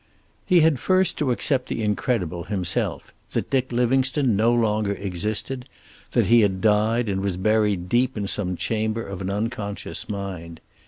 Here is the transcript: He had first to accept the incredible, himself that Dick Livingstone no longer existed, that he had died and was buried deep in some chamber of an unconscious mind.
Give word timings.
He 0.47 0.61
had 0.61 0.79
first 0.79 1.15
to 1.19 1.29
accept 1.29 1.67
the 1.69 1.83
incredible, 1.83 2.45
himself 2.45 3.13
that 3.33 3.51
Dick 3.51 3.71
Livingstone 3.71 4.35
no 4.35 4.51
longer 4.51 4.93
existed, 4.95 5.69
that 6.13 6.25
he 6.25 6.41
had 6.41 6.59
died 6.59 7.07
and 7.07 7.21
was 7.21 7.37
buried 7.37 7.87
deep 7.87 8.17
in 8.17 8.25
some 8.27 8.57
chamber 8.57 9.05
of 9.05 9.21
an 9.21 9.29
unconscious 9.29 10.09
mind. 10.09 10.59